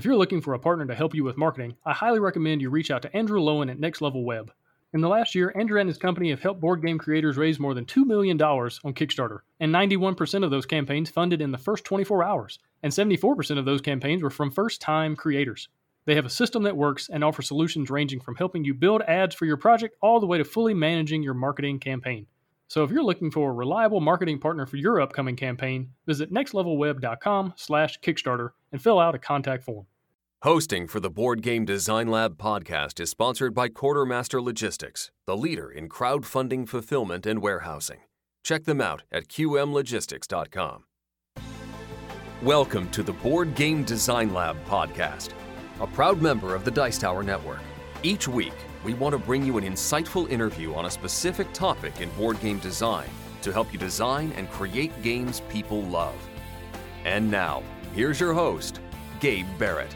[0.00, 2.70] If you're looking for a partner to help you with marketing, I highly recommend you
[2.70, 4.50] reach out to Andrew Lowen at Next Level Web.
[4.94, 7.74] In the last year, Andrew and his company have helped board game creators raise more
[7.74, 12.24] than $2 million on Kickstarter, and 91% of those campaigns funded in the first 24
[12.24, 15.68] hours, and 74% of those campaigns were from first time creators.
[16.06, 19.34] They have a system that works and offer solutions ranging from helping you build ads
[19.34, 22.26] for your project all the way to fully managing your marketing campaign.
[22.70, 28.50] So if you're looking for a reliable marketing partner for your upcoming campaign, visit nextlevelweb.com/kickstarter
[28.70, 29.86] and fill out a contact form.
[30.42, 35.68] Hosting for the Board Game Design Lab podcast is sponsored by Quartermaster Logistics, the leader
[35.68, 38.02] in crowdfunding fulfillment and warehousing.
[38.44, 40.84] Check them out at qmlogistics.com.
[42.40, 45.30] Welcome to the Board Game Design Lab podcast,
[45.80, 47.62] a proud member of the Dice Tower Network.
[48.04, 52.08] Each week, we want to bring you an insightful interview on a specific topic in
[52.10, 53.08] board game design
[53.42, 56.16] to help you design and create games people love.
[57.04, 57.62] And now,
[57.94, 58.80] here's your host,
[59.20, 59.94] Gabe Barrett.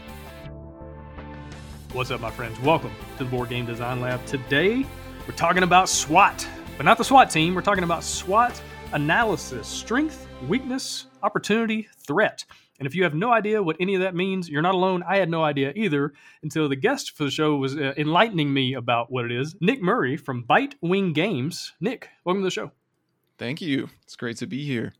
[1.93, 2.59] What's up, my friends?
[2.59, 4.23] Welcome to the Board Game Design Lab.
[4.25, 4.85] Today,
[5.27, 7.55] we're talking about SWOT, but not the SWAT team.
[7.55, 8.61] We're talking about SWOT
[8.93, 12.45] analysis strength, weakness, opportunity, threat.
[12.79, 15.03] And if you have no idea what any of that means, you're not alone.
[15.07, 18.73] I had no idea either until the guest for the show was uh, enlightening me
[18.73, 19.55] about what it is.
[19.61, 21.73] Nick Murray from Bitewing Games.
[21.79, 22.71] Nick, welcome to the show.
[23.37, 23.89] Thank you.
[24.03, 24.93] It's great to be here.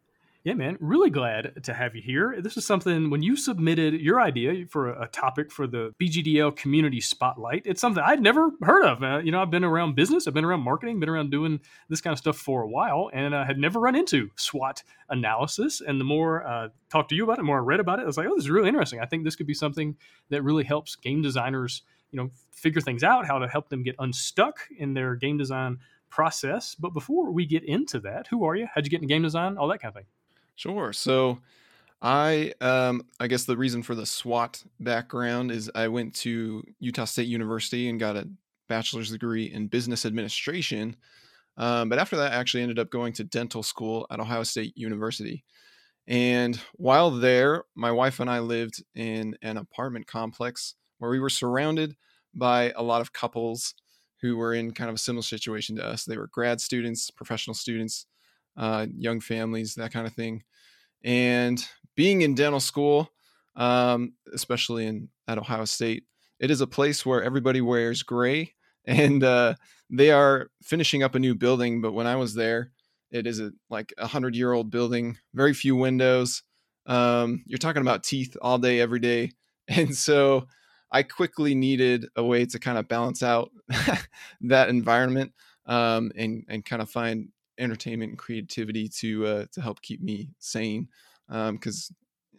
[0.46, 2.40] Yeah, man, really glad to have you here.
[2.40, 7.02] This is something when you submitted your idea for a, topic for the BGDL Community
[7.02, 7.64] Spotlight.
[7.66, 9.02] It's something I'd never heard of.
[9.02, 12.00] Uh, you know, I've been around business, I've been around marketing, been around doing this
[12.00, 15.82] kind of stuff for a while, and I had never run into SWOT analysis.
[15.82, 18.04] And the more uh, talked to you about it, the more I read about it,
[18.04, 19.00] I was like, oh, this is really interesting.
[19.00, 19.96] I think this could be something
[20.30, 23.96] that really helps game designers, you know, figure things out, how to help them get
[23.98, 25.80] unstuck in their game design
[26.12, 26.76] process.
[26.76, 28.68] But before we get into that, who are you?
[28.76, 29.58] How'd you get into game design?
[29.58, 30.06] All that kind of thing.
[30.56, 30.94] Sure.
[30.94, 31.40] So
[32.02, 37.06] I um I guess the reason for the SWOT background is I went to Utah
[37.06, 38.30] State University and got a
[38.70, 40.96] bachelor's degree in business administration.
[41.58, 44.78] Um, but after that, I actually ended up going to dental school at Ohio State
[44.78, 45.44] University.
[46.08, 51.30] And while there, my wife and I lived in an apartment complex where we were
[51.30, 51.96] surrounded
[52.34, 53.74] by a lot of couples
[54.22, 56.06] who were in kind of a similar situation to us.
[56.06, 58.06] They were grad students, professional students,
[58.58, 60.44] uh, young families, that kind of thing.
[61.04, 61.64] And
[61.96, 63.10] being in dental school,
[63.56, 66.04] um, especially in at Ohio State,
[66.40, 68.54] it is a place where everybody wears gray,
[68.86, 69.56] and uh,
[69.90, 71.82] they are finishing up a new building.
[71.82, 72.72] But when I was there,
[73.12, 76.44] it is a, like a hundred year old building, very few windows.
[76.86, 79.32] Um, you're talking about teeth all day, every day,
[79.68, 80.48] and so
[80.92, 83.52] I quickly needed a way to kind of balance out
[84.42, 85.34] that environment
[85.66, 90.30] um, and and kind of find entertainment and creativity to uh, to help keep me
[90.40, 90.88] sane
[91.28, 91.96] because um,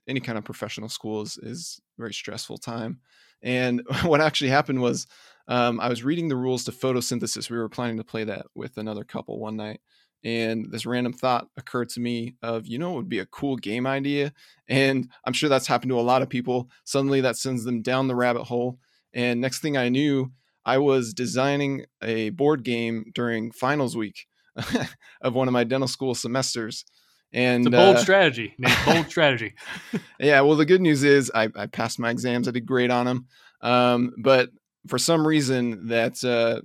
[0.09, 3.00] any kind of professional school is, is very stressful time.
[3.43, 5.06] And what actually happened was
[5.49, 7.50] um, i was reading the rules to photosynthesis.
[7.50, 9.81] We were planning to play that with another couple one night
[10.25, 13.56] and this random thought occurred to me of you know it would be a cool
[13.56, 14.33] game idea?
[14.69, 16.71] And i'm sure that's happened to a lot of people.
[16.84, 18.78] Suddenly that sends them down the rabbit hole
[19.12, 20.33] and next thing i knew
[20.65, 24.27] i was designing a board game during finals week
[25.21, 26.84] of one of my dental school semesters.
[27.33, 29.55] And it's a bold uh, strategy, Nate, bold strategy.
[30.19, 30.41] yeah.
[30.41, 32.49] Well, the good news is I, I, passed my exams.
[32.49, 33.27] I did great on them.
[33.61, 34.50] Um, but
[34.87, 36.61] for some reason that, uh,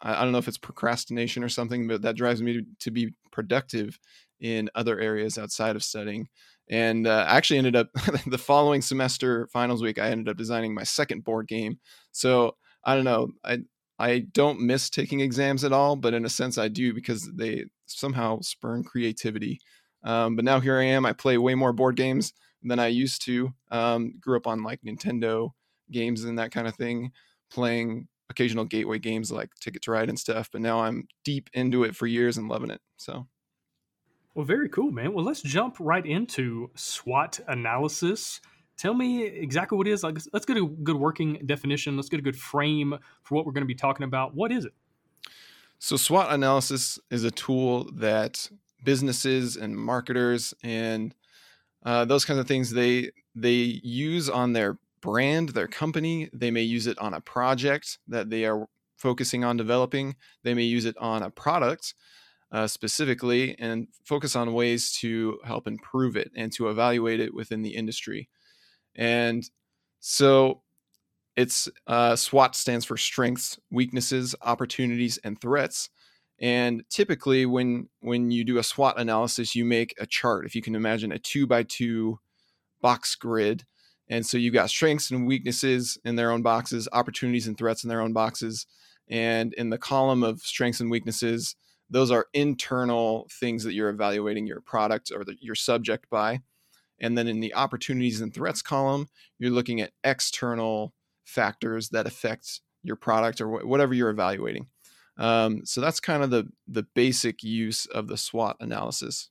[0.00, 2.90] I, I, don't know if it's procrastination or something, but that drives me to, to
[2.90, 3.98] be productive
[4.40, 6.28] in other areas outside of studying.
[6.68, 7.88] And uh, I actually ended up
[8.26, 11.78] the following semester finals week, I ended up designing my second board game.
[12.12, 13.30] So I don't know.
[13.44, 13.58] I,
[13.98, 17.64] I don't miss taking exams at all, but in a sense I do because they
[17.86, 19.60] somehow spurn creativity.
[20.04, 21.06] Um, but now here I am.
[21.06, 23.52] I play way more board games than I used to.
[23.70, 25.50] Um, grew up on like Nintendo
[25.90, 27.12] games and that kind of thing,
[27.50, 30.50] playing occasional gateway games like Ticket to Ride and stuff.
[30.52, 32.80] But now I'm deep into it for years and loving it.
[32.96, 33.26] So.
[34.34, 35.14] Well, very cool, man.
[35.14, 38.42] Well, let's jump right into SWOT analysis
[38.76, 40.02] tell me exactly what it is.
[40.02, 41.96] Like, let's get a good working definition.
[41.96, 44.34] Let's get a good frame for what we're going to be talking about.
[44.34, 44.72] What is it?
[45.78, 48.48] So, SWOT analysis is a tool that
[48.84, 51.14] businesses and marketers and
[51.84, 56.30] uh, those kinds of things they they use on their brand, their company.
[56.32, 60.16] They may use it on a project that they are focusing on developing.
[60.42, 61.94] They may use it on a product
[62.50, 67.62] uh, specifically and focus on ways to help improve it and to evaluate it within
[67.62, 68.28] the industry.
[68.96, 69.48] And
[70.00, 70.62] so
[71.36, 75.90] it's uh, SWOT stands for strengths, weaknesses, opportunities, and threats.
[76.38, 80.46] And typically, when when you do a SWOT analysis, you make a chart.
[80.46, 82.20] If you can imagine a two by two
[82.80, 83.64] box grid,
[84.08, 87.88] And so you've got strengths and weaknesses in their own boxes, opportunities and threats in
[87.88, 88.66] their own boxes.
[89.08, 91.56] And in the column of strengths and weaknesses,
[91.90, 96.40] those are internal things that you're evaluating your product or the, your subject by.
[97.00, 99.08] And then in the opportunities and threats column,
[99.38, 100.94] you're looking at external
[101.24, 104.68] factors that affect your product or wh- whatever you're evaluating.
[105.18, 109.30] Um, so that's kind of the the basic use of the SWOT analysis.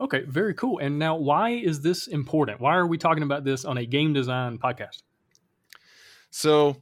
[0.00, 0.78] Okay, very cool.
[0.78, 2.60] And now, why is this important?
[2.60, 5.02] Why are we talking about this on a game design podcast?
[6.30, 6.76] So,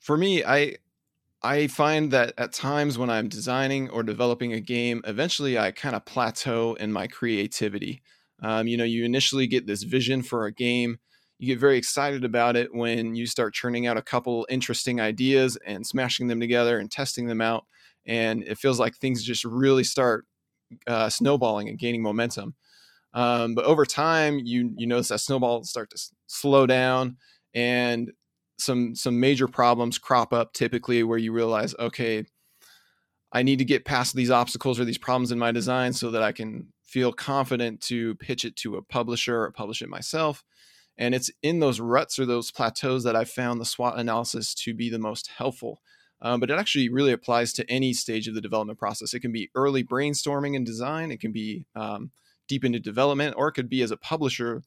[0.00, 0.76] for me, I
[1.42, 5.94] I find that at times when I'm designing or developing a game, eventually I kind
[5.94, 8.02] of plateau in my creativity.
[8.42, 10.98] Um, you know, you initially get this vision for a game.
[11.38, 15.58] You get very excited about it when you start churning out a couple interesting ideas
[15.66, 17.64] and smashing them together and testing them out.
[18.06, 20.26] And it feels like things just really start
[20.86, 22.54] uh, snowballing and gaining momentum.
[23.14, 27.16] Um, but over time, you you notice that snowball start to s- slow down,
[27.54, 28.12] and
[28.58, 30.52] some some major problems crop up.
[30.52, 32.24] Typically, where you realize, okay,
[33.32, 36.22] I need to get past these obstacles or these problems in my design so that
[36.22, 40.44] I can feel confident to pitch it to a publisher or publish it myself.
[40.96, 44.74] And it's in those ruts or those plateaus that I found the SWOT analysis to
[44.74, 45.80] be the most helpful.
[46.22, 49.12] Um, but it actually really applies to any stage of the development process.
[49.12, 52.12] It can be early brainstorming and design, it can be um,
[52.48, 54.62] deep into development, or it could be as a publisher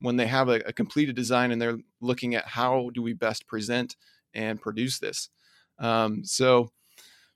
[0.00, 3.46] when they have a, a, completed design and they're looking at how do we best
[3.46, 3.96] present
[4.34, 5.28] and produce this.
[5.78, 6.72] Um, so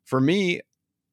[0.05, 0.63] for me,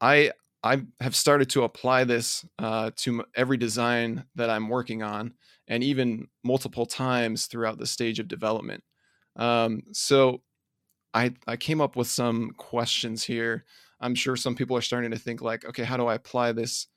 [0.02, 0.32] I
[0.64, 5.34] I have started to apply this uh, to every design that I'm working on,
[5.68, 8.84] and even multiple times throughout the stage of development.
[9.36, 10.42] Um, so
[11.14, 13.66] I I came up with some questions here.
[14.00, 16.88] I'm sure some people are starting to think like, okay, how do I apply this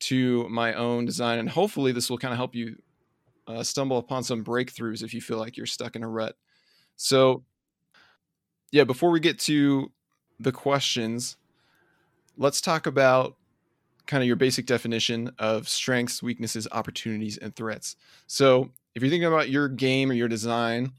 [0.00, 1.38] to my own design?
[1.38, 2.76] And hopefully, this will kind of help you
[3.46, 6.36] uh, stumble upon some breakthroughs if you feel like you're stuck in a rut.
[6.96, 7.44] So,
[8.72, 9.92] yeah, before we get to
[10.40, 11.36] the questions,
[12.36, 13.36] let's talk about
[14.06, 17.96] kind of your basic definition of strengths, weaknesses, opportunities, and threats.
[18.26, 20.92] So, if you're thinking about your game or your design,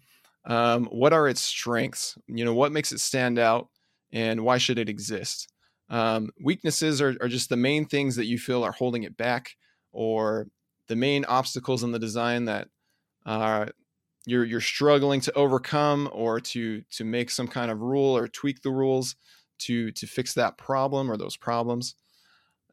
[0.45, 2.17] um, what are its strengths?
[2.27, 3.69] You know, what makes it stand out,
[4.11, 5.47] and why should it exist?
[5.89, 9.55] Um, weaknesses are, are just the main things that you feel are holding it back,
[9.91, 10.47] or
[10.88, 12.67] the main obstacles in the design that
[13.25, 13.67] uh,
[14.25, 18.61] you're you're struggling to overcome, or to to make some kind of rule or tweak
[18.61, 19.15] the rules
[19.59, 21.95] to to fix that problem or those problems.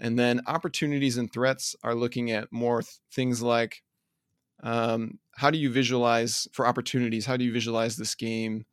[0.01, 3.83] And then opportunities and threats are looking at more th- things like
[4.63, 7.27] um, how do you visualize for opportunities?
[7.27, 8.65] How do you visualize this game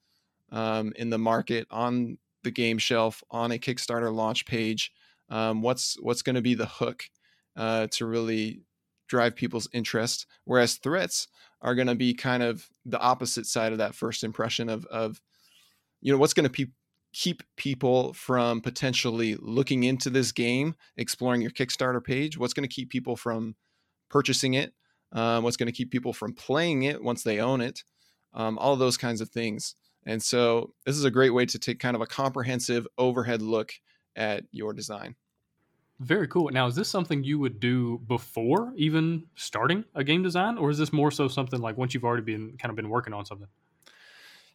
[0.52, 4.92] um, in the market on the game shelf on a Kickstarter launch page?
[5.30, 7.04] Um, what's what's going to be the hook
[7.56, 8.62] uh, to really
[9.08, 10.26] drive people's interest?
[10.46, 11.28] Whereas threats
[11.62, 15.22] are going to be kind of the opposite side of that first impression of of
[16.02, 16.72] you know what's going to pe-
[17.14, 22.38] keep people from potentially looking into this game, exploring your Kickstarter page?
[22.38, 23.56] What's going to keep people from
[24.10, 24.74] purchasing it?
[25.12, 27.84] um, what's going to keep people from playing it once they own it,
[28.34, 29.76] um, all those kinds of things.
[30.06, 33.74] And so this is a great way to take kind of a comprehensive overhead look
[34.16, 35.16] at your design.
[36.00, 36.50] Very cool.
[36.50, 40.78] Now, is this something you would do before even starting a game design, or is
[40.78, 43.48] this more so something like once you've already been kind of been working on something?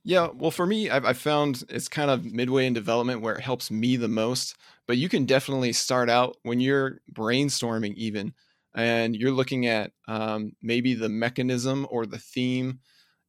[0.05, 3.41] Yeah, well, for me, I've, I've, found it's kind of midway in development where it
[3.41, 4.55] helps me the most.
[4.87, 8.35] But you can definitely start out when you're brainstorming, even
[8.75, 12.81] and you're looking at um, maybe the mechanism or the theme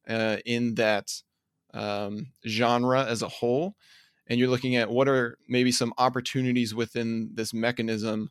[0.08, 1.12] uh, in that
[1.74, 3.76] um, genre as a whole
[4.28, 8.30] and you're looking at what are maybe some opportunities within this mechanism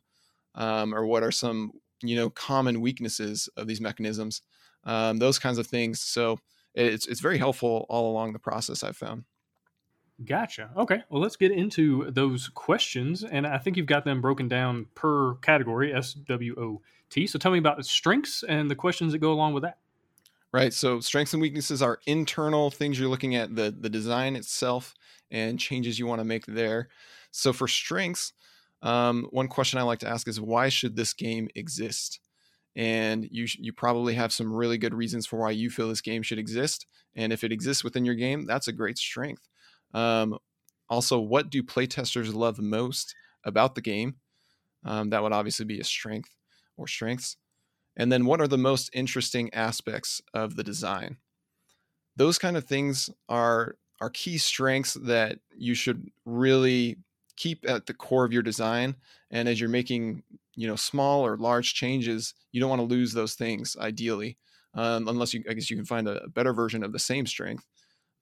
[0.54, 1.72] um, or what are some
[2.02, 4.42] you know common weaknesses of these mechanisms
[4.84, 6.38] um, those kinds of things so
[6.76, 9.24] it's, it's very helpful all along the process i've found
[10.24, 10.70] Gotcha.
[10.76, 11.02] Okay.
[11.10, 13.22] Well, let's get into those questions.
[13.22, 16.80] And I think you've got them broken down per category, S W O
[17.10, 17.26] T.
[17.26, 19.78] So tell me about the strengths and the questions that go along with that.
[20.52, 20.72] Right.
[20.72, 24.94] So strengths and weaknesses are internal things you're looking at the the design itself
[25.30, 26.88] and changes you want to make there.
[27.30, 28.32] So for strengths,
[28.80, 32.20] um, one question I like to ask is why should this game exist?
[32.76, 36.22] And you you probably have some really good reasons for why you feel this game
[36.22, 36.86] should exist.
[37.14, 39.48] And if it exists within your game, that's a great strength.
[39.94, 40.38] Um,
[40.88, 43.14] also, what do playtesters love most
[43.44, 44.16] about the game?
[44.84, 46.36] Um, that would obviously be a strength
[46.76, 47.36] or strengths.
[47.96, 51.18] And then what are the most interesting aspects of the design?
[52.16, 56.98] Those kind of things are are key strengths that you should really
[57.36, 58.94] keep at the core of your design
[59.30, 60.22] and as you're making
[60.54, 64.36] you know small or large changes you don't want to lose those things ideally
[64.76, 67.66] um, unless you, I guess you can find a, better version of the same strength.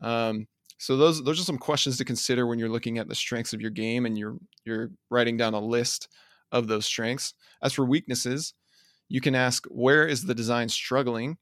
[0.00, 0.46] Um,
[0.78, 3.60] so those those are some questions to consider when you're looking at the strengths of
[3.60, 6.08] your game and you're you're writing down a list
[6.52, 7.34] of those strengths.
[7.62, 8.54] As for weaknesses,
[9.08, 11.38] you can ask where is the design struggling,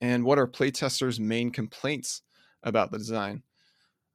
[0.00, 2.22] and what are playtesters' main complaints
[2.62, 3.42] about the design.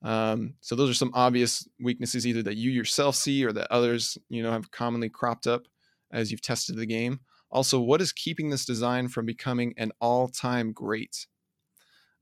[0.04, 4.18] Um, so those are some obvious weaknesses either that you yourself see or that others
[4.30, 5.64] you know have commonly cropped up
[6.12, 7.20] as you've tested the game.
[7.50, 11.28] Also, what is keeping this design from becoming an all-time great?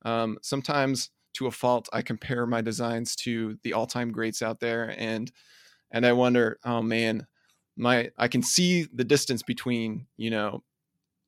[0.04, 4.94] Um, sometimes, to a fault, I compare my designs to the all-time greats out there,
[4.98, 5.32] and
[5.92, 7.28] and I wonder, oh man,
[7.78, 10.64] my I can see the distance between you know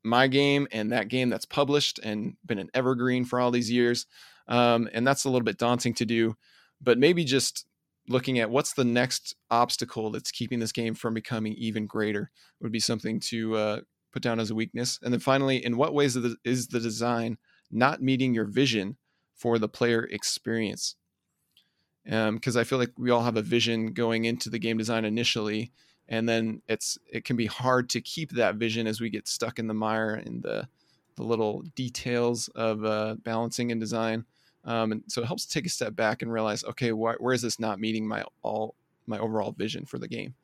[0.04, 4.06] my game and that game that's published and been an evergreen for all these years.
[4.48, 6.36] Um, and that's a little bit daunting to do.
[6.82, 7.66] But maybe just
[8.08, 12.72] looking at what's the next obstacle that's keeping this game from becoming even greater would
[12.72, 13.80] be something to uh,
[14.12, 15.00] put down as a weakness.
[15.02, 17.38] And then finally, in what ways is the design
[17.72, 18.98] not meeting your vision
[19.36, 20.96] for the player experience?
[22.06, 25.06] Because um, I feel like we all have a vision going into the game design
[25.06, 25.72] initially,
[26.10, 29.58] and then it's it can be hard to keep that vision as we get stuck
[29.58, 30.68] in the mire and the
[31.16, 34.26] the little details of uh, balancing and design.
[34.66, 37.42] Um, and so it helps take a step back and realize, okay, wh- where is
[37.42, 38.76] this not meeting my all
[39.08, 40.36] my overall vision for the game?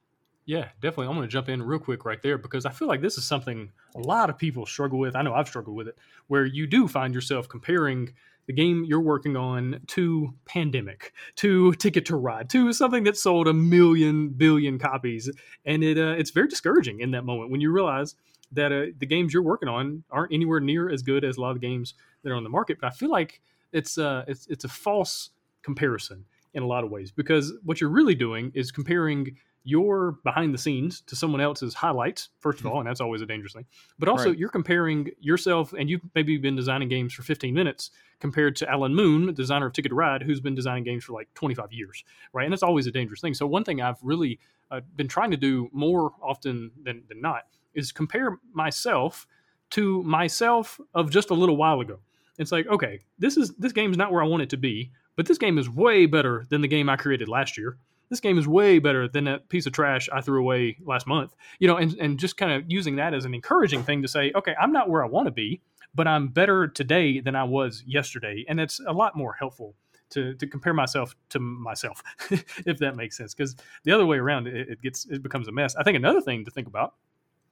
[0.45, 1.07] Yeah, definitely.
[1.07, 3.23] I'm going to jump in real quick right there because I feel like this is
[3.23, 5.15] something a lot of people struggle with.
[5.15, 8.13] I know I've struggled with it, where you do find yourself comparing
[8.47, 13.47] the game you're working on to Pandemic, to Ticket to Ride, to something that sold
[13.47, 15.29] a million billion copies,
[15.65, 18.15] and it uh, it's very discouraging in that moment when you realize
[18.51, 21.51] that uh, the games you're working on aren't anywhere near as good as a lot
[21.51, 22.79] of the games that are on the market.
[22.81, 23.39] But I feel like
[23.71, 27.89] it's uh it's it's a false comparison in a lot of ways because what you're
[27.89, 32.73] really doing is comparing your behind the scenes to someone else's highlights first of mm-hmm.
[32.73, 33.65] all and that's always a dangerous thing
[33.99, 34.37] but also right.
[34.37, 38.95] you're comparing yourself and you've maybe been designing games for 15 minutes compared to alan
[38.95, 42.45] moon designer of ticket to ride who's been designing games for like 25 years right
[42.45, 44.39] and that's always a dangerous thing so one thing i've really
[44.71, 49.27] uh, been trying to do more often than, than not is compare myself
[49.71, 51.99] to myself of just a little while ago
[52.39, 54.91] it's like, okay, this is this game is not where I want it to be,
[55.15, 57.77] but this game is way better than the game I created last year.
[58.09, 61.35] This game is way better than that piece of trash I threw away last month.
[61.59, 64.31] You know, and, and just kind of using that as an encouraging thing to say,
[64.33, 65.61] okay, I'm not where I want to be,
[65.93, 68.45] but I'm better today than I was yesterday.
[68.47, 69.75] And it's a lot more helpful
[70.11, 72.01] to, to compare myself to myself,
[72.65, 73.35] if that makes sense.
[73.35, 75.75] Because the other way around, it, it gets it becomes a mess.
[75.75, 76.95] I think another thing to think about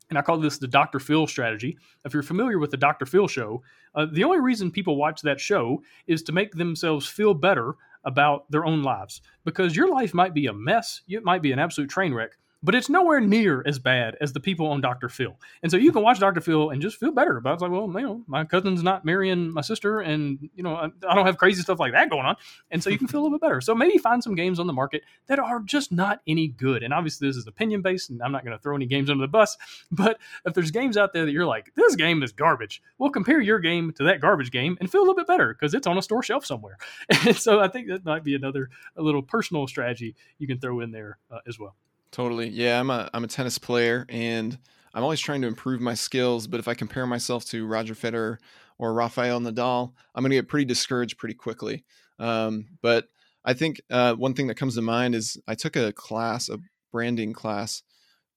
[0.09, 0.99] and I call this the Dr.
[0.99, 1.77] Phil strategy.
[2.05, 3.05] If you're familiar with the Dr.
[3.05, 3.63] Phil show,
[3.95, 8.49] uh, the only reason people watch that show is to make themselves feel better about
[8.49, 11.89] their own lives because your life might be a mess, it might be an absolute
[11.89, 15.09] train wreck, but it's nowhere near as bad as the people on Dr.
[15.09, 15.39] Phil.
[15.61, 16.41] And so you can watch Dr.
[16.41, 17.53] Phil and just feel better about it.
[17.53, 20.85] It's like, well, you know, my cousin's not marrying my sister, and you know, I,
[21.07, 22.35] I don't have crazy stuff like that going on.
[22.71, 23.61] And so you can feel a little bit better.
[23.61, 26.83] So maybe find some games on the market that are just not any good.
[26.83, 29.23] And obviously, this is opinion based, and I'm not going to throw any games under
[29.23, 29.57] the bus.
[29.89, 33.39] But if there's games out there that you're like, this game is garbage, well, compare
[33.39, 35.97] your game to that garbage game and feel a little bit better because it's on
[35.97, 36.77] a store shelf somewhere.
[37.25, 40.81] And so I think that might be another a little personal strategy you can throw
[40.81, 41.75] in there uh, as well.
[42.11, 42.49] Totally.
[42.49, 44.57] Yeah, I'm a I'm a tennis player and
[44.93, 48.37] I'm always trying to improve my skills, but if I compare myself to Roger Federer
[48.79, 51.83] or Rafael Nadal, I'm going to get pretty discouraged pretty quickly.
[52.17, 53.07] Um, but
[53.45, 56.59] I think uh, one thing that comes to mind is I took a class, a
[56.91, 57.83] branding class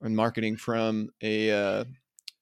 [0.03, 1.85] in marketing from a uh,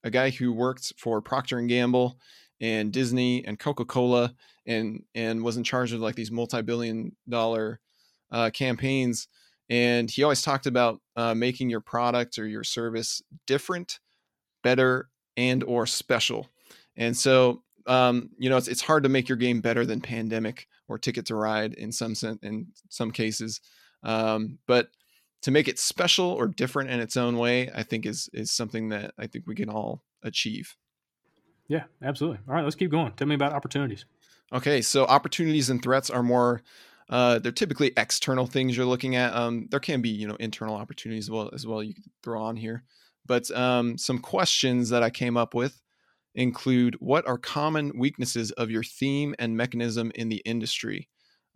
[0.05, 2.19] a guy who worked for Procter and Gamble
[2.61, 4.35] and Disney and Coca Cola
[4.67, 7.81] and and was in charge of like these multi billion dollar
[8.31, 9.29] uh, campaigns
[9.71, 13.99] and he always talked about uh, making your product or your service different
[14.63, 16.49] better and or special.
[16.97, 20.69] And so um, you know it's, it's hard to make your game better than pandemic
[20.89, 23.61] or ticket to ride in some sen- in some cases
[24.05, 24.91] um, but
[25.43, 28.91] to make it special or different in its own way i think is is something
[28.91, 30.77] that i think we can all achieve.
[31.69, 32.41] Yeah absolutely.
[32.49, 33.13] All right let's keep going.
[33.13, 34.05] Tell me about opportunities.
[34.53, 36.63] Okay so opportunities and threats are more
[37.11, 39.35] uh, they're typically external things you're looking at.
[39.35, 42.43] Um, there can be, you know, internal opportunities as well as well you can throw
[42.43, 42.85] on here.
[43.27, 45.81] But um, some questions that I came up with
[46.35, 51.09] include what are common weaknesses of your theme and mechanism in the industry?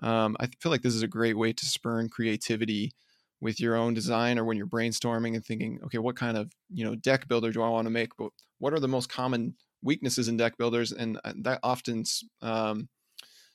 [0.03, 2.93] Um, I feel like this is a great way to spurn creativity
[3.41, 6.85] with your own design or when you're brainstorming and thinking, okay, what kind of you
[6.85, 8.17] know deck builder do I want to make?
[8.17, 10.93] But what are the most common weaknesses in deck builders?
[10.93, 12.05] And uh, that often
[12.41, 12.89] um,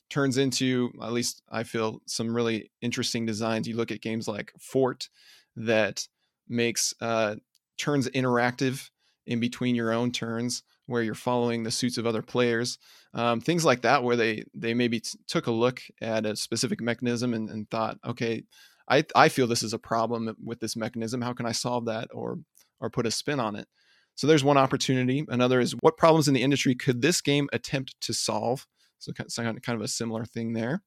[0.10, 3.68] turns into at least I feel some really interesting designs.
[3.68, 5.10] You look at games like Fort
[5.56, 6.08] that
[6.48, 7.36] makes uh,
[7.78, 8.90] turns interactive
[9.26, 12.78] in between your own turns, where you're following the suits of other players,
[13.14, 16.80] um, things like that, where they they maybe t- took a look at a specific
[16.80, 18.44] mechanism and, and thought, okay,
[18.90, 21.22] I I feel this is a problem with this mechanism.
[21.22, 22.40] How can I solve that or
[22.80, 23.68] or put a spin on it?
[24.16, 25.26] So there's one opportunity.
[25.28, 28.66] Another is what problems in the industry could this game attempt to solve?
[29.00, 30.82] So kind of a similar thing there.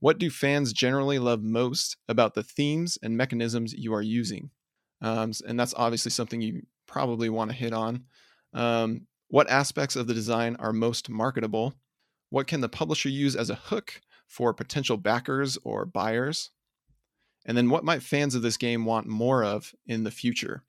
[0.00, 4.50] What do fans generally love most about the themes and mechanisms you are using?
[5.00, 8.04] Um, and that's obviously something you probably want to hit on.
[8.52, 11.74] Um, what aspects of the design are most marketable?
[12.30, 16.50] What can the publisher use as a hook for potential backers or buyers?
[17.46, 20.64] And then what might fans of this game want more of in the future?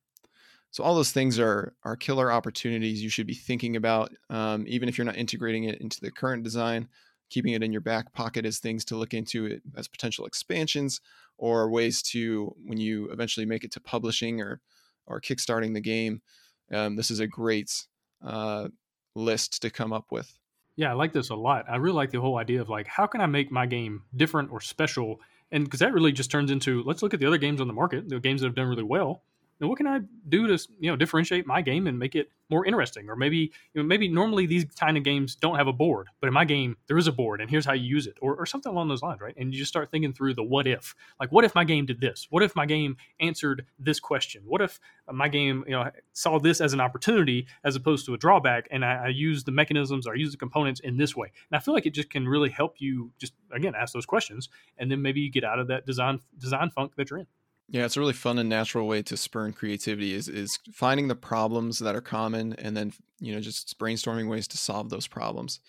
[0.75, 4.89] So all those things are are killer opportunities you should be thinking about, um, even
[4.89, 6.89] if you're not integrating it into the current design.
[7.29, 10.99] Keeping it in your back pocket as things to look into as potential expansions
[11.37, 14.59] or ways to when you eventually make it to publishing or
[15.07, 16.21] or kickstarting the game.
[16.69, 17.87] Um, this is a great
[18.21, 18.67] uh,
[19.15, 20.37] list to come up with.
[20.75, 21.67] Yeah, I like this a lot.
[21.69, 24.51] I really like the whole idea of like, how can I make my game different
[24.51, 25.21] or special?
[25.53, 27.73] And because that really just turns into let's look at the other games on the
[27.73, 29.23] market, the games that have done really well,
[29.59, 32.65] and what can I do to you know differentiate my game and make it more
[32.65, 33.09] interesting?
[33.09, 36.27] Or maybe you know, maybe normally these kind of games don't have a board, but
[36.27, 38.45] in my game there is a board, and here's how you use it, or, or
[38.45, 39.35] something along those lines, right?
[39.37, 42.01] And you just start thinking through the what if, like what if my game did
[42.01, 42.27] this?
[42.29, 44.43] What if my game answered this question?
[44.45, 44.79] What if
[45.11, 48.83] my game you know saw this as an opportunity as opposed to a drawback, and
[48.83, 51.31] I, I use the mechanisms or I use the components in this way?
[51.49, 54.49] And I feel like it just can really help you just again ask those questions,
[54.77, 57.27] and then maybe you get out of that design design funk that you're in.
[57.67, 61.15] Yeah, it's a really fun and natural way to spurn creativity is is finding the
[61.15, 65.59] problems that are common and then you know just brainstorming ways to solve those problems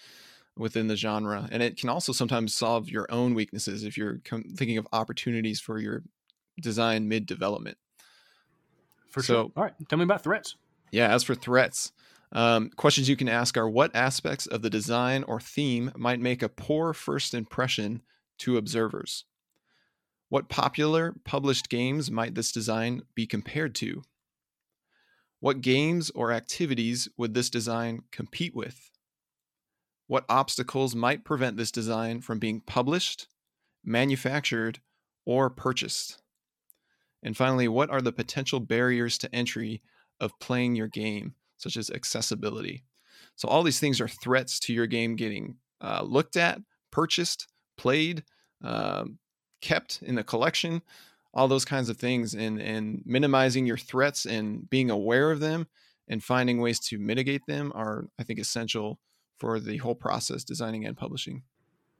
[0.56, 1.48] within the genre.
[1.50, 5.78] And it can also sometimes solve your own weaknesses if you're thinking of opportunities for
[5.78, 6.02] your
[6.60, 7.76] design mid development.
[9.08, 9.52] For so, sure.
[9.56, 10.56] All right, tell me about threats.
[10.90, 11.92] Yeah, as for threats,
[12.32, 16.42] um, questions you can ask are what aspects of the design or theme might make
[16.42, 18.02] a poor first impression
[18.38, 19.24] to observers?
[20.28, 24.02] What popular published games might this design be compared to?
[25.38, 28.90] What games or activities would this design compete with?
[30.08, 33.28] What obstacles might prevent this design from being published,
[33.84, 34.80] manufactured,
[35.24, 36.20] or purchased?
[37.22, 39.82] And finally, what are the potential barriers to entry
[40.18, 42.82] of playing your game, such as accessibility?
[43.36, 46.58] So, all these things are threats to your game getting uh, looked at,
[46.90, 48.24] purchased, played,
[48.62, 49.18] um,
[49.60, 50.82] kept in the collection,
[51.34, 55.66] all those kinds of things, and and minimizing your threats and being aware of them
[56.08, 58.98] and finding ways to mitigate them are, I think, essential
[59.38, 61.42] for the whole process, designing and publishing.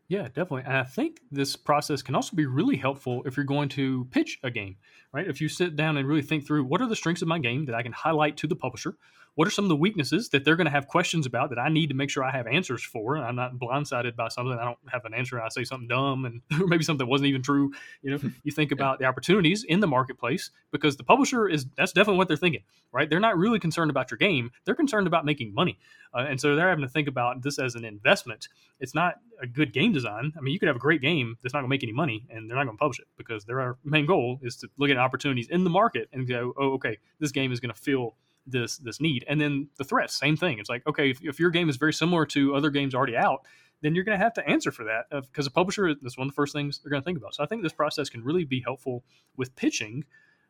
[0.09, 0.63] Yeah, definitely.
[0.67, 4.39] And I think this process can also be really helpful if you're going to pitch
[4.45, 4.77] a game,
[5.13, 5.27] right?
[5.27, 7.67] If you sit down and really think through what are the strengths of my game
[7.67, 8.97] that I can highlight to the publisher?
[9.37, 11.69] what are some of the weaknesses that they're going to have questions about that I
[11.69, 13.17] need to make sure I have answers for?
[13.17, 14.59] And I'm not blindsided by something.
[14.59, 15.41] I don't have an answer.
[15.41, 17.71] I say something dumb and or maybe something that wasn't even true.
[18.03, 21.93] You know, you think about the opportunities in the marketplace because the publisher is that's
[21.93, 23.09] definitely what they're thinking, right?
[23.09, 24.51] They're not really concerned about your game.
[24.65, 25.79] They're concerned about making money.
[26.15, 28.49] Uh, and so they're having to think about this as an investment.
[28.81, 30.33] It's not a good game design.
[30.37, 32.27] I mean, you could have a great game that's not going to make any money
[32.31, 34.97] and they're not going to publish it because their main goal is to look at
[34.97, 38.79] opportunities in the market and go, oh, okay, this game is going to fill this
[38.79, 39.25] this need.
[39.29, 40.59] And then the threats, same thing.
[40.59, 43.41] It's like okay, if, if your game is very similar to other games already out,
[43.83, 46.33] then you're going to have to answer for that because a publisher that's one of
[46.33, 47.35] the first things they're going to think about.
[47.35, 49.05] So I think this process can really be helpful
[49.37, 50.05] with pitching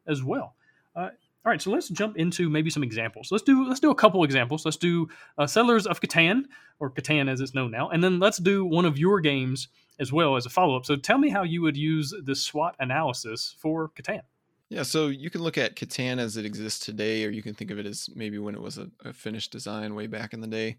[0.06, 0.54] as well.
[0.94, 1.10] Uh,
[1.46, 3.30] all right, so let's jump into maybe some examples.
[3.30, 4.64] Let's do let's do a couple examples.
[4.64, 6.42] Let's do uh, Settlers of Catan
[6.80, 9.68] or Catan as it's known now, and then let's do one of your games
[10.00, 10.84] as well as a follow up.
[10.84, 14.22] So tell me how you would use this SWOT analysis for Catan.
[14.70, 17.70] Yeah, so you can look at Catan as it exists today, or you can think
[17.70, 20.48] of it as maybe when it was a, a finished design way back in the
[20.48, 20.78] day.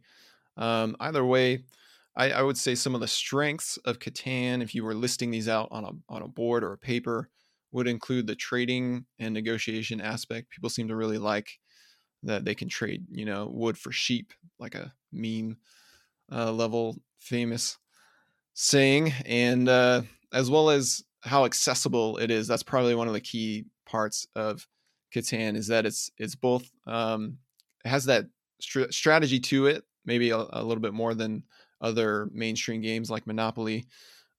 [0.58, 1.64] Um, either way,
[2.14, 5.48] I, I, would say some of the strengths of Catan, if you were listing these
[5.48, 7.30] out on a on a board or a paper,
[7.72, 10.50] would include the trading and negotiation aspect.
[10.50, 11.50] People seem to really like
[12.24, 15.58] that they can trade, you know, wood for sheep, like a meme
[16.32, 17.78] uh, level famous
[18.54, 20.02] saying, and uh,
[20.34, 22.48] as well as how accessible it is.
[22.48, 24.68] That's probably one of the key parts of
[25.14, 27.38] Catan is that it's it's both um,
[27.86, 28.26] it has that
[28.60, 31.44] str- strategy to it, maybe a, a, little bit more than
[31.82, 33.86] other mainstream games like Monopoly,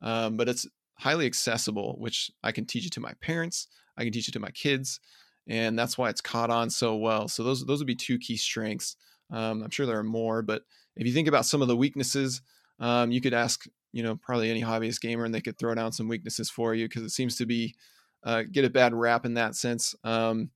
[0.03, 0.67] um, but it's
[0.98, 4.40] highly accessible, which I can teach it to my parents, I can teach it to
[4.40, 5.00] my kids,
[5.46, 7.28] and that's why it's caught on so well.
[7.28, 8.96] So those those would be two key strengths.
[9.30, 10.62] Um, I'm sure there are more, but
[10.96, 12.42] if you think about some of the weaknesses,
[12.80, 15.92] um, you could ask you know probably any hobbyist gamer, and they could throw down
[15.92, 17.74] some weaknesses for you because it seems to be
[18.24, 19.94] uh, get a bad rap in that sense.
[20.04, 20.50] Um,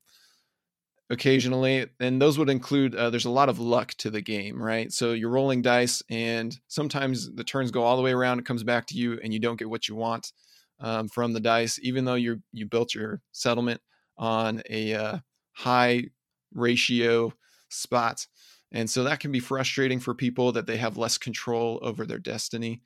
[1.12, 4.90] occasionally, and those would include uh, there's a lot of luck to the game, right?
[4.90, 8.64] So you're rolling dice, and sometimes the turns go all the way around, it comes
[8.64, 10.33] back to you, and you don't get what you want
[10.81, 13.83] um, from the dice, even though you you built your settlement
[14.16, 15.18] on a uh,
[15.53, 16.05] high
[16.55, 17.31] ratio
[17.68, 18.27] spot.
[18.72, 22.18] And so that can be frustrating for people that they have less control over their
[22.18, 22.81] destiny,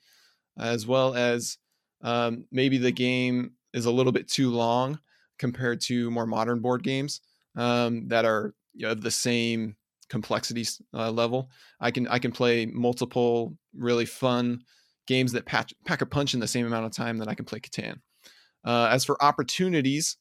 [0.57, 1.57] as well as
[2.01, 4.99] um, maybe the game is a little bit too long
[5.39, 7.21] compared to more modern board games
[7.57, 9.75] um, that are you know, of the same
[10.09, 11.49] complexity uh, level.
[11.81, 14.61] I can I can play multiple really fun
[15.07, 17.45] games that pack, pack a punch in the same amount of time that I can
[17.45, 17.99] play Catan.
[18.65, 20.17] Uh, as for opportunities,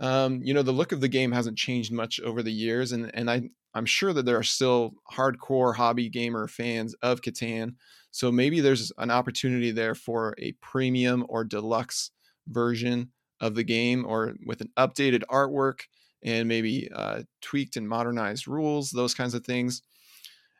[0.00, 3.10] um, you know the look of the game hasn't changed much over the years, and
[3.14, 3.42] and I
[3.74, 7.74] I'm sure that there are still hardcore hobby gamer fans of Catan.
[8.10, 12.12] So maybe there's an opportunity there for a premium or deluxe
[12.46, 13.10] version
[13.40, 15.80] of the game, or with an updated artwork
[16.24, 19.82] and maybe uh, tweaked and modernized rules, those kinds of things,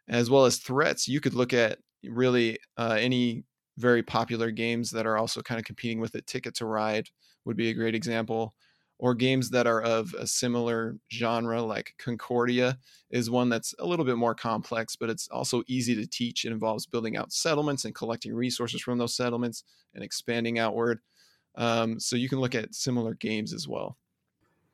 [0.09, 1.09] as well as threats.
[1.09, 3.45] You could look at really uh, any
[3.79, 6.27] very popular games that are also kind of competing with it.
[6.27, 7.09] Ticket to Ride
[7.45, 8.55] would be a great example,
[8.99, 12.79] or games that are of a similar genre, like Concordia
[13.11, 16.45] is one that's a little bit more complex, but it's also easy to teach.
[16.45, 21.01] It involves building out settlements and collecting resources from those settlements and expanding outward.
[21.57, 23.97] Um, so you can look at similar games as well.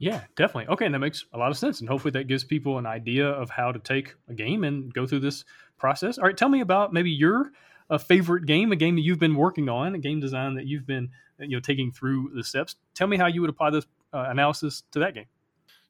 [0.01, 0.67] Yeah, definitely.
[0.73, 1.81] Okay, and that makes a lot of sense.
[1.81, 5.07] And hopefully that gives people an idea of how to take a game and go
[5.07, 5.45] through this
[5.77, 6.17] process.
[6.17, 7.53] All right, tell me about maybe your
[7.91, 10.87] uh, favorite game, a game that you've been working on, a game design that you've
[10.87, 12.77] been you know taking through the steps.
[12.95, 13.85] Tell me how you would apply this
[14.15, 15.27] uh, analysis to that game.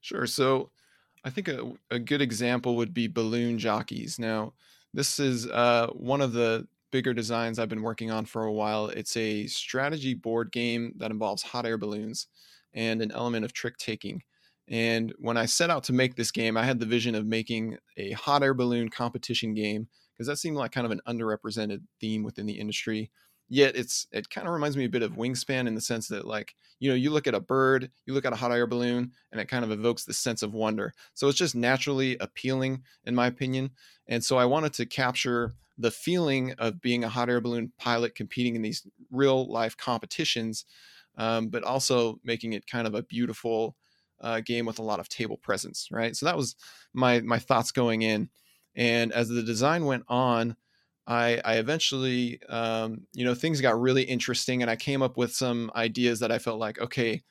[0.00, 0.26] Sure.
[0.26, 0.70] So
[1.24, 4.18] I think a, a good example would be Balloon Jockeys.
[4.18, 4.54] Now,
[4.92, 8.88] this is uh, one of the bigger designs I've been working on for a while.
[8.88, 12.26] It's a strategy board game that involves hot air balloons
[12.74, 14.22] and an element of trick taking.
[14.68, 17.78] And when I set out to make this game, I had the vision of making
[17.96, 22.22] a hot air balloon competition game because that seemed like kind of an underrepresented theme
[22.22, 23.10] within the industry.
[23.48, 26.24] Yet it's it kind of reminds me a bit of Wingspan in the sense that
[26.24, 29.10] like you know you look at a bird, you look at a hot air balloon,
[29.32, 30.92] and it kind of evokes the sense of wonder.
[31.14, 33.70] So it's just naturally appealing in my opinion.
[34.06, 38.14] And so I wanted to capture the feeling of being a hot air balloon pilot
[38.14, 40.64] competing in these real life competitions
[41.16, 43.76] um, but also making it kind of a beautiful
[44.20, 46.14] uh, game with a lot of table presence, right?
[46.16, 46.56] So that was
[46.92, 48.28] my my thoughts going in,
[48.74, 50.56] and as the design went on,
[51.06, 55.32] I, I eventually, um, you know, things got really interesting, and I came up with
[55.32, 57.22] some ideas that I felt like, okay,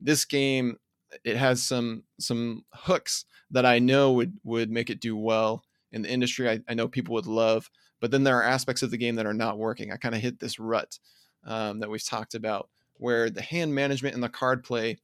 [0.00, 0.78] this game
[1.22, 6.02] it has some some hooks that I know would would make it do well in
[6.02, 6.48] the industry.
[6.48, 7.70] I, I know people would love,
[8.00, 9.92] but then there are aspects of the game that are not working.
[9.92, 10.98] I kind of hit this rut
[11.44, 14.98] um, that we've talked about where the hand management and the card play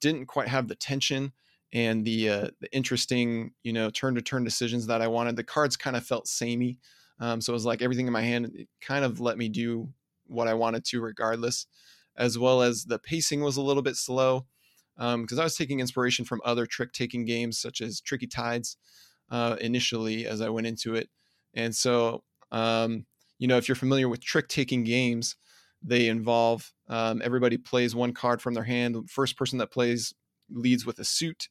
[0.00, 1.32] didn't quite have the tension
[1.72, 5.36] and the uh, the interesting you know turn to turn decisions that I wanted.
[5.36, 6.78] The cards kind of felt samey,
[7.20, 9.88] um, so it was like everything in my hand kind of let me do
[10.26, 11.66] what I wanted to regardless,
[12.16, 14.46] as well as the pacing was a little bit slow
[14.96, 18.76] because um, I was taking inspiration from other trick taking games such as Tricky Tides
[19.30, 21.08] uh, initially as I went into it,
[21.54, 23.04] and so um,
[23.38, 25.36] you know if you're familiar with trick taking games
[25.82, 28.94] they involve um, everybody plays one card from their hand.
[28.94, 30.14] The first person that plays
[30.50, 31.48] leads with a suit,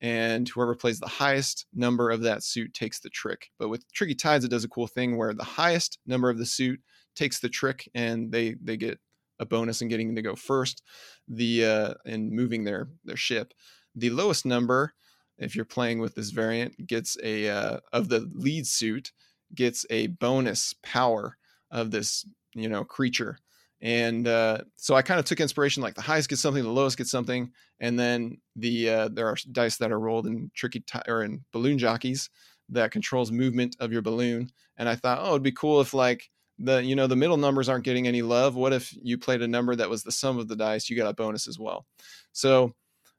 [0.00, 3.50] and whoever plays the highest number of that suit takes the trick.
[3.58, 6.46] But with Tricky Tides, it does a cool thing where the highest number of the
[6.46, 6.80] suit
[7.14, 8.98] takes the trick, and they they get
[9.38, 10.82] a bonus in getting to go first.
[11.28, 13.54] The uh, in moving their their ship.
[13.94, 14.94] The lowest number,
[15.38, 19.12] if you're playing with this variant, gets a uh, of the lead suit
[19.54, 21.36] gets a bonus power
[21.70, 23.38] of this you know creature
[23.80, 26.98] and uh, so I kind of took inspiration like the highest get something, the lowest
[26.98, 30.98] get something, and then the uh, there are dice that are rolled in tricky t-
[31.06, 32.28] or in balloon jockeys
[32.70, 34.50] that controls movement of your balloon.
[34.76, 37.68] And I thought, oh, it'd be cool if like the you know the middle numbers
[37.68, 38.56] aren't getting any love.
[38.56, 40.90] What if you played a number that was the sum of the dice?
[40.90, 41.86] You got a bonus as well.
[42.32, 42.74] So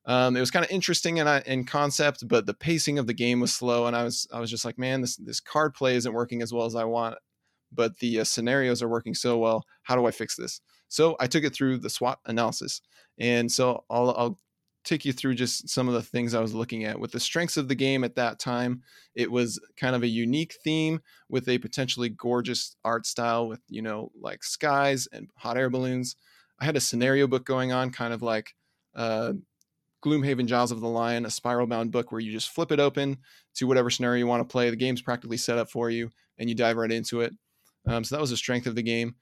[0.06, 3.39] um, it was kind of interesting in, in concept, but the pacing of the game
[3.39, 6.13] was slow, and I was I was just like, man, this this card play isn't
[6.13, 7.15] working as well as I want
[7.71, 9.65] but the uh, scenarios are working so well.
[9.84, 10.62] How do I fix this?
[10.88, 12.82] So I took it through the SWOT analysis.
[13.19, 14.39] And so I'll, I'll
[14.84, 16.99] take you through just some of the things I was looking at.
[16.99, 18.82] With the strengths of the game at that time,
[19.13, 23.82] it was kind of a unique theme with a potentially gorgeous art style with, you
[23.82, 26.15] know, like skies and hot air balloons.
[26.60, 28.55] I had a scenario book going on, kind of like
[28.95, 29.34] uh,
[30.03, 33.17] Gloomhaven Jaws of the Lion, a spiral bound book where you just flip it open
[33.55, 34.69] to whatever scenario you want to play.
[34.69, 37.34] The game's practically set up for you and you dive right into it.
[37.89, 39.15] Um, so that was a strength of the game.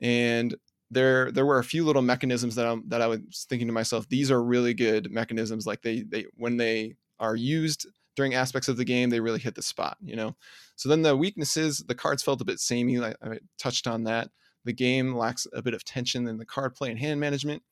[0.00, 0.54] And
[0.90, 4.08] there there were a few little mechanisms that I that I was thinking to myself,
[4.08, 5.66] these are really good mechanisms.
[5.66, 9.54] Like they they when they are used during aspects of the game, they really hit
[9.54, 10.36] the spot, you know.
[10.76, 13.00] So then the weaknesses, the cards felt a bit samey.
[13.00, 13.14] I
[13.58, 14.30] touched on that.
[14.64, 17.62] The game lacks a bit of tension in the card play and hand management.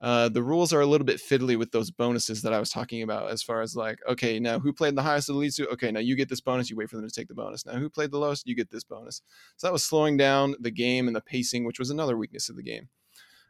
[0.00, 3.02] Uh, the rules are a little bit fiddly with those bonuses that I was talking
[3.02, 5.58] about, as far as like, okay, now who played the highest of the leads?
[5.58, 6.68] Okay, now you get this bonus.
[6.68, 7.64] You wait for them to take the bonus.
[7.64, 8.46] Now who played the lowest?
[8.46, 9.22] You get this bonus.
[9.56, 12.56] So that was slowing down the game and the pacing, which was another weakness of
[12.56, 12.88] the game.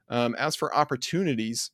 [0.09, 1.73] Um, as for opportunities,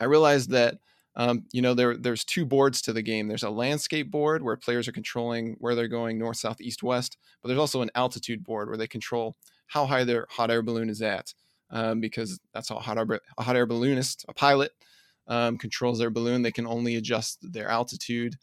[0.00, 0.78] I realized that
[1.16, 3.26] um, you know there there's two boards to the game.
[3.26, 7.18] There's a landscape board where players are controlling where they're going north, south, east, west.
[7.42, 10.88] But there's also an altitude board where they control how high their hot air balloon
[10.88, 11.34] is at,
[11.70, 14.72] um, because that's how a hot air, a hot air balloonist, a pilot,
[15.26, 16.42] um, controls their balloon.
[16.42, 18.36] They can only adjust their altitude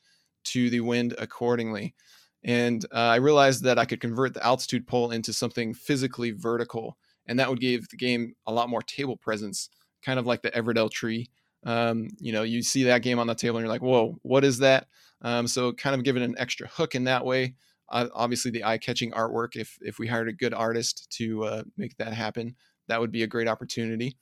[0.46, 1.96] to the wind accordingly.
[2.44, 6.98] And uh, I realized that I could convert the altitude pole into something physically vertical,
[7.26, 9.70] and that would give the game a lot more table presence,
[10.04, 11.32] kind of like the Everdell tree.
[11.66, 14.44] Um, you know, you see that game on the table and you're like, whoa, what
[14.44, 14.86] is that?
[15.24, 17.56] Um, so kind of give it an extra hook in that way
[17.90, 21.96] uh, obviously the eye-catching artwork if if we hired a good artist to uh, make
[21.98, 22.56] that happen
[22.88, 24.17] that would be a great opportunity.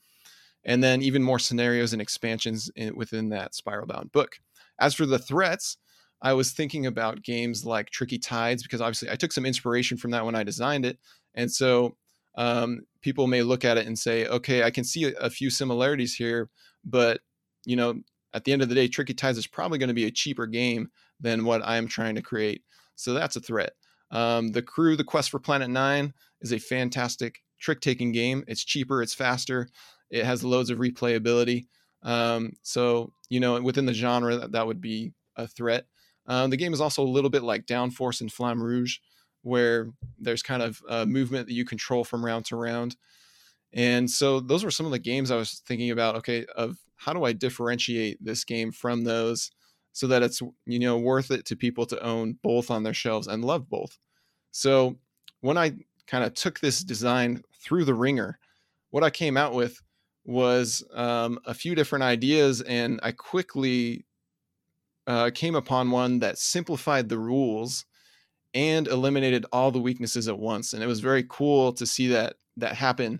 [0.66, 4.40] And then even more scenarios and expansions in, within that spiral bound book.
[4.80, 5.78] As for the threats
[6.22, 10.12] i was thinking about games like tricky tides because obviously i took some inspiration from
[10.12, 10.98] that when i designed it.
[11.36, 11.98] And so
[12.36, 15.50] um, people may look at it and say okay i can see a, a few
[15.50, 16.50] similarities here
[16.84, 17.20] but
[17.66, 18.02] you know
[18.34, 20.48] at the end of the day tricky tides is probably going to be a cheaper
[20.48, 22.64] game than what i'm trying to create.
[22.96, 23.74] So that's a threat.
[24.12, 28.44] Um, the crew, the quest for Planet Nine is a fantastic trick taking game.
[28.48, 29.68] It's cheaper, it's faster,
[30.10, 31.66] it has loads of replayability.
[32.04, 35.86] Um, so, you know, within the genre, that, that would be a threat.
[36.28, 38.98] Um, the game is also a little bit like Downforce and Flamme Rouge,
[39.42, 39.88] where
[40.20, 42.96] there's kind of a movement that you control from round to round.
[43.74, 46.16] And so those were some of the games I was thinking about.
[46.18, 49.52] Okay, of how do I differentiate this game from those?
[49.94, 53.28] so that it's you know worth it to people to own both on their shelves
[53.28, 53.98] and love both.
[54.52, 54.98] So
[55.42, 55.74] when I
[56.08, 58.40] kind of took this design through the wringer,
[58.92, 59.82] what I came out with
[60.26, 64.06] was um, a few different ideas, and I quickly
[65.08, 67.86] uh, came upon one that simplified the rules
[68.54, 70.74] and eliminated all the weaknesses at once.
[70.74, 73.20] And it was very cool to see that that happen,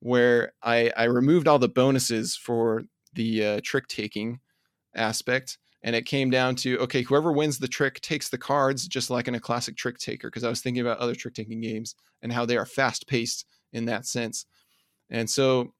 [0.00, 4.40] where I, I removed all the bonuses for the uh, trick taking
[4.94, 9.10] aspect and it came down to okay whoever wins the trick takes the cards just
[9.10, 11.94] like in a classic trick taker because i was thinking about other trick taking games
[12.22, 14.46] and how they are fast paced in that sense
[15.10, 15.72] and so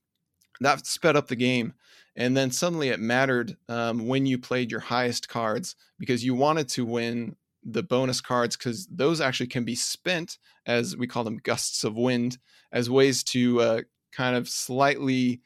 [0.60, 1.74] that sped up the game
[2.14, 6.68] and then suddenly it mattered um, when you played your highest cards because you wanted
[6.68, 11.38] to win the bonus cards because those actually can be spent as we call them
[11.42, 12.38] gusts of wind
[12.72, 13.80] as ways to uh,
[14.12, 15.40] kind of slightly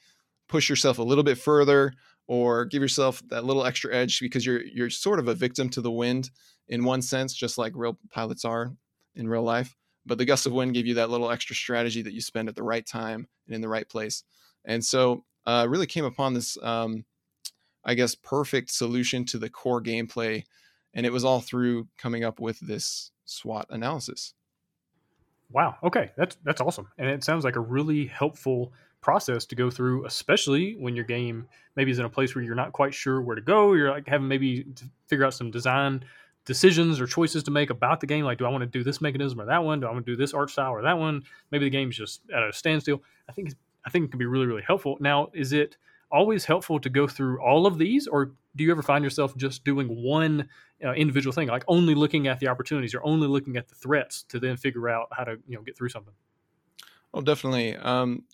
[0.48, 1.92] push yourself a little bit further
[2.26, 5.80] or give yourself that little extra edge because you're you're sort of a victim to
[5.80, 6.30] the wind
[6.68, 8.72] in one sense, just like real pilots are
[9.14, 9.76] in real life.
[10.06, 12.54] But the gusts of wind give you that little extra strategy that you spend at
[12.54, 14.22] the right time and in the right place.
[14.64, 17.04] And so, uh, really came upon this, um,
[17.84, 20.44] I guess, perfect solution to the core gameplay,
[20.94, 24.34] and it was all through coming up with this SWOT analysis.
[25.52, 25.76] Wow.
[25.84, 30.04] Okay, that's that's awesome, and it sounds like a really helpful process to go through,
[30.04, 33.36] especially when your game maybe is in a place where you're not quite sure where
[33.36, 33.72] to go.
[33.74, 36.02] You're like having maybe to figure out some design
[36.46, 38.24] decisions or choices to make about the game.
[38.24, 39.80] Like, do I want to do this mechanism or that one?
[39.80, 41.24] Do I want to do this art style or that one?
[41.50, 43.02] Maybe the game's just at a standstill.
[43.28, 43.52] I think
[43.84, 44.96] I think it can be really really helpful.
[45.00, 45.76] Now, is it
[46.10, 49.64] always helpful to go through all of these, or do you ever find yourself just
[49.64, 50.48] doing one
[50.84, 54.22] uh, individual thing, like only looking at the opportunities or only looking at the threats
[54.28, 56.14] to then figure out how to you know get through something?
[57.12, 57.76] Oh, definitely.
[57.76, 58.24] Um,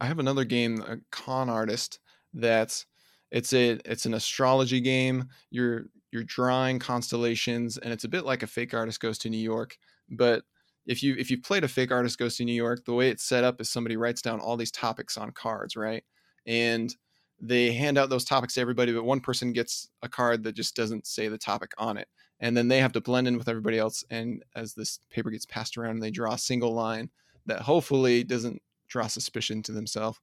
[0.00, 2.00] I have another game, a con artist,
[2.32, 2.86] that's
[3.30, 5.28] it's a it's an astrology game.
[5.50, 9.36] You're you're drawing constellations, and it's a bit like a fake artist goes to New
[9.36, 9.76] York.
[10.08, 10.44] But
[10.86, 13.22] if you if you played a fake artist goes to New York, the way it's
[13.22, 16.04] set up is somebody writes down all these topics on cards, right?
[16.46, 16.94] And
[17.38, 20.74] they hand out those topics to everybody, but one person gets a card that just
[20.74, 22.08] doesn't say the topic on it.
[22.40, 24.04] And then they have to blend in with everybody else.
[24.08, 27.10] And as this paper gets passed around, they draw a single line
[27.44, 30.18] that hopefully doesn't draw suspicion to themselves.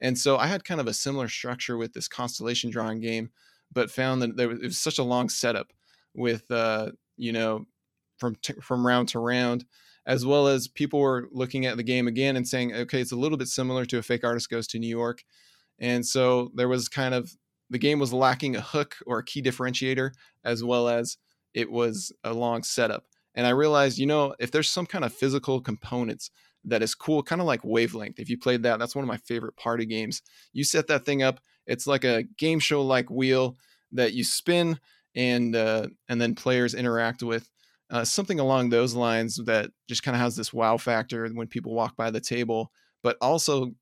[0.00, 3.30] And so I had kind of a similar structure with this constellation drawing game,
[3.76, 5.70] but found that there was, it was such a long setup
[6.14, 7.66] with, uh, you know,
[8.16, 9.66] from t- from round to round,
[10.06, 13.16] as well as people were looking at the game again and saying, okay, it's a
[13.16, 15.22] little bit similar to a fake artist goes to New York.
[15.78, 17.36] And so there was kind of
[17.68, 20.12] the game was lacking a hook or a key differentiator,
[20.42, 21.18] as well as
[21.52, 23.04] it was a long setup.
[23.34, 26.30] And I realized, you know, if there's some kind of physical components
[26.64, 28.18] that is cool, kind of like Wavelength.
[28.18, 30.22] If you played that, that's one of my favorite party games.
[30.54, 33.56] You set that thing up, it's like a game show like wheel
[33.92, 34.78] that you spin
[35.14, 37.48] and uh, and then players interact with
[37.90, 41.74] uh, something along those lines that just kind of has this wow factor when people
[41.74, 43.72] walk by the table, but also,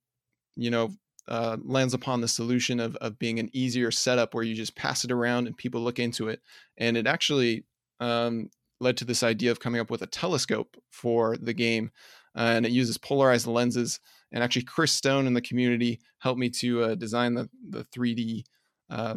[0.56, 0.90] you know,
[1.26, 5.04] uh, lands upon the solution of of being an easier setup where you just pass
[5.04, 6.40] it around and people look into it,
[6.76, 7.64] and it actually
[8.00, 11.90] um, led to this idea of coming up with a telescope for the game,
[12.36, 14.00] uh, and it uses polarized lenses.
[14.32, 18.44] And actually, Chris Stone in the community helped me to uh, design the the 3D
[18.90, 19.14] uh,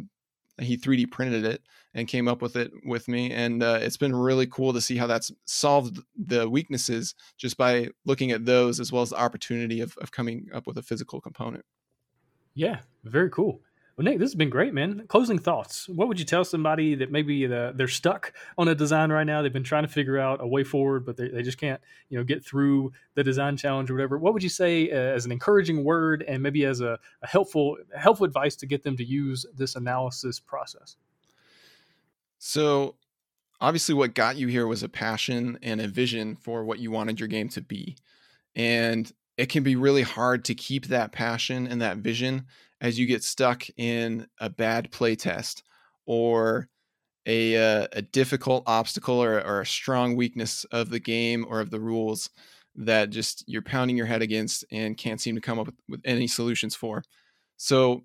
[0.60, 1.62] he 3D printed it
[1.94, 3.32] and came up with it with me.
[3.32, 7.90] And uh, it's been really cool to see how that's solved the weaknesses just by
[8.06, 11.22] looking at those as well as the opportunity of, of coming up with a physical
[11.22, 11.66] component.
[12.56, 13.62] Yeah, very cool.
[13.98, 15.06] Well, Nick, this has been great, man.
[15.08, 15.90] Closing thoughts.
[15.90, 19.42] What would you tell somebody that maybe the, they're stuck on a design right now?
[19.42, 22.18] They've been trying to figure out a way forward, but they, they just can't, you
[22.20, 24.20] know, get through the design challenge or whatever.
[24.20, 27.78] What would you say uh, as an encouraging word and maybe as a, a helpful
[27.96, 30.96] helpful advice to get them to use this analysis process?
[32.38, 32.98] So,
[33.60, 37.20] obviously, what got you here was a passion and a vision for what you wanted
[37.20, 37.98] your game to be,
[38.56, 42.46] and it can be really hard to keep that passion and that vision
[42.82, 45.64] as you get stuck in a bad playtest
[46.06, 46.70] or
[47.26, 51.72] a, uh, a difficult obstacle or, or a strong weakness of the game or of
[51.72, 52.30] the rules
[52.76, 56.02] that just you're pounding your head against and can't seem to come up with, with
[56.06, 57.04] any solutions for.
[57.58, 58.04] So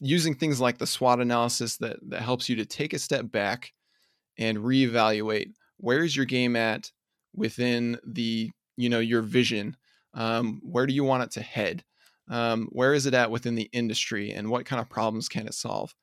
[0.00, 3.72] using things like the SWOT analysis that that helps you to take a step back
[4.38, 6.90] and reevaluate where's your game at
[7.34, 9.76] within the you know your vision
[10.14, 11.84] um, where do you want it to head
[12.32, 15.52] um, where is it at within the industry and what kind of problems can it
[15.52, 15.94] solve?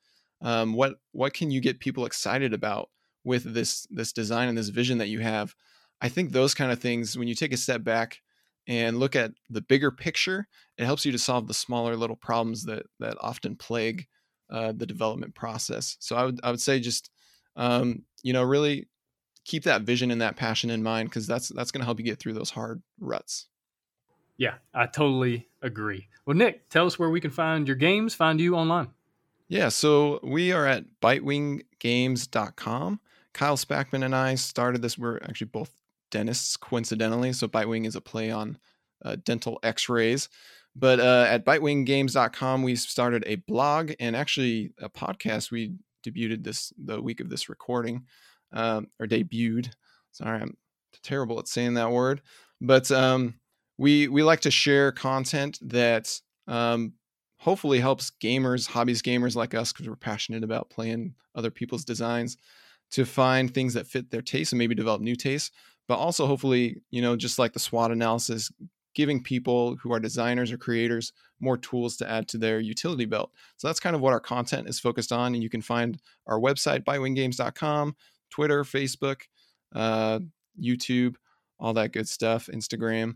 [0.42, 2.89] Um, what what can you get people excited about
[3.24, 5.56] with this this design and this vision that you have?
[6.02, 8.20] I think those kind of things when you take a step back
[8.68, 12.63] and look at the bigger picture it helps you to solve the smaller little problems
[12.65, 14.06] that that often plague
[14.52, 15.98] uh, the development process.
[16.00, 17.10] So i would i would say just
[17.56, 18.88] um, you know really
[19.46, 22.06] keep that vision and that passion in mind because that's that's going to help you
[22.06, 23.48] get through those hard ruts
[24.39, 26.08] yeah, I totally agree.
[26.25, 28.88] Well, Nick, tell us where we can find your games, find you online.
[29.49, 32.99] Yeah, so we are at bitewinggames.com.
[33.34, 34.97] Kyle Spackman and I started this.
[34.97, 35.71] We're actually both
[36.10, 37.34] dentists, coincidentally.
[37.34, 38.58] So Bitewing is a play on
[39.04, 40.30] uh, dental x rays.
[40.75, 45.52] But uh, at bitewinggames.com, we started a blog and actually a podcast.
[45.52, 45.73] We
[46.06, 48.06] debuted this the week of this recording,
[48.54, 49.71] um, or debuted.
[50.12, 50.56] Sorry, I'm
[51.04, 52.21] terrible at saying that word.
[52.62, 53.38] But um,
[53.80, 56.94] we we like to share content that um,
[57.38, 62.36] hopefully helps gamers, hobbies gamers like us, because we're passionate about playing other people's designs,
[62.92, 65.52] to find things that fit their taste and maybe develop new tastes.
[65.88, 68.52] But also, hopefully, you know, just like the SWOT analysis,
[68.96, 73.32] giving people who are designers or creators more tools to add to their utility belt.
[73.56, 75.34] So that's kind of what our content is focused on.
[75.34, 77.96] And you can find our website, bitewinggames.com,
[78.30, 79.22] Twitter, Facebook,
[79.74, 80.20] uh,
[80.62, 81.15] YouTube,
[81.60, 83.15] all that good stuff, Instagram.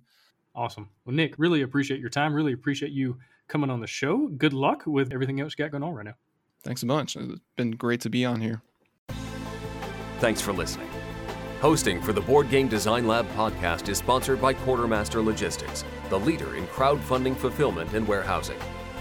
[0.56, 0.90] Awesome.
[1.06, 2.34] Well, Nick, really appreciate your time.
[2.34, 4.28] Really appreciate you coming on the show.
[4.28, 6.16] Good luck with everything else you got going on right now.
[6.64, 7.16] Thanks a bunch.
[7.16, 8.62] It's been great to be on here.
[10.20, 10.90] Thanks for listening.
[11.60, 16.56] Hosting for the Board Game Design Lab podcast is sponsored by Quartermaster Logistics, the leader
[16.56, 18.58] in crowdfunding fulfillment and warehousing.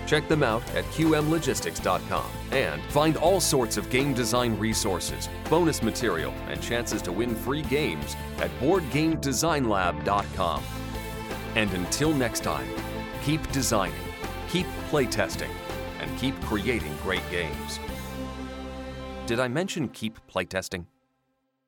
[0.07, 6.33] Check them out at qmlogistics.com and find all sorts of game design resources, bonus material,
[6.49, 10.63] and chances to win free games at boardgamedesignlab.com.
[11.55, 12.67] And until next time,
[13.23, 13.95] keep designing,
[14.49, 15.51] keep playtesting,
[16.01, 17.79] and keep creating great games.
[19.27, 20.87] Did I mention keep playtesting?